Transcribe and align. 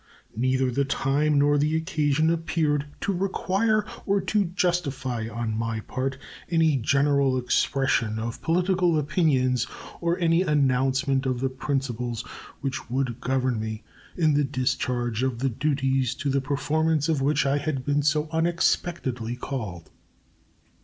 Neither 0.35 0.71
the 0.71 0.83
time 0.83 1.37
nor 1.37 1.59
the 1.59 1.75
occasion 1.75 2.31
appeared 2.31 2.87
to 3.01 3.13
require 3.13 3.85
or 4.07 4.19
to 4.19 4.45
justify 4.45 5.27
on 5.29 5.55
my 5.55 5.81
part 5.81 6.17
any 6.49 6.75
general 6.77 7.37
expression 7.37 8.17
of 8.17 8.41
political 8.41 8.97
opinions 8.97 9.67
or 9.99 10.17
any 10.17 10.41
announcement 10.41 11.27
of 11.27 11.39
the 11.39 11.49
principles 11.49 12.23
which 12.61 12.89
would 12.89 13.21
govern 13.21 13.59
me 13.59 13.83
in 14.17 14.33
the 14.33 14.43
discharge 14.43 15.21
of 15.21 15.37
the 15.37 15.49
duties 15.49 16.15
to 16.15 16.31
the 16.31 16.41
performance 16.41 17.07
of 17.07 17.21
which 17.21 17.45
I 17.45 17.59
had 17.59 17.85
been 17.85 18.01
so 18.01 18.27
unexpectedly 18.31 19.35
called. 19.35 19.91